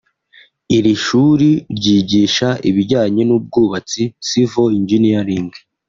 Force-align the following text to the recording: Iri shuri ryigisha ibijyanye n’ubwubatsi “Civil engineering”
Iri 0.77 0.93
shuri 1.05 1.49
ryigisha 1.77 2.49
ibijyanye 2.69 3.21
n’ubwubatsi 3.25 4.03
“Civil 4.27 4.69
engineering” 4.79 5.51